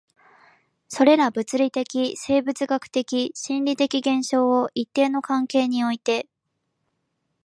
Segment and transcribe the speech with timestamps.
[0.89, 6.27] それら物理的、生物学的、心理的現象を一定の関係において